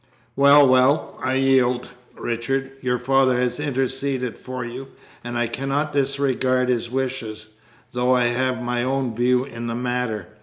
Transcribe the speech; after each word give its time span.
"Well, 0.35 0.67
well, 0.67 1.19
I 1.21 1.35
yield. 1.35 1.89
Richard, 2.17 2.71
your 2.81 2.97
father 2.97 3.39
has 3.39 3.59
interceded 3.59 4.35
for 4.35 4.65
you; 4.65 4.87
and 5.23 5.37
I 5.37 5.45
cannot 5.45 5.93
disregard 5.93 6.69
his 6.69 6.89
wishes, 6.89 7.49
though 7.91 8.15
I 8.15 8.25
have 8.25 8.63
my 8.63 8.81
own 8.81 9.13
view 9.13 9.45
in 9.45 9.67
the 9.67 9.75
matter. 9.75 10.27